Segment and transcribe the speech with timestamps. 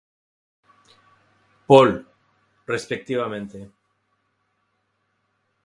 [1.67, 1.89] Paul,
[2.65, 3.59] respectivamente.